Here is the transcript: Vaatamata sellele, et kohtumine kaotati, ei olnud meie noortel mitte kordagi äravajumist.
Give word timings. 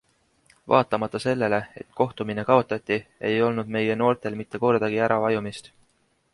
Vaatamata 0.71 1.21
sellele, 1.25 1.59
et 1.81 1.91
kohtumine 1.99 2.47
kaotati, 2.49 2.99
ei 3.31 3.37
olnud 3.51 3.71
meie 3.79 4.01
noortel 4.03 4.41
mitte 4.43 4.65
kordagi 4.67 5.07
äravajumist. 5.09 5.75